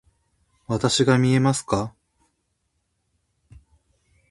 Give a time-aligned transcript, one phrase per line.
[0.65, 1.93] わたしが見えますか？